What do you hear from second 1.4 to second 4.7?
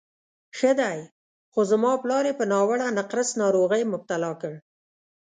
خو زما پلار یې په ناوړه نقرس ناروغۍ مبتلا کړ.